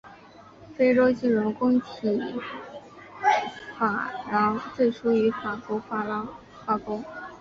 [0.75, 2.33] 非洲金融共同体
[3.77, 6.27] 法郎最初与法国法郎
[6.65, 7.03] 挂钩。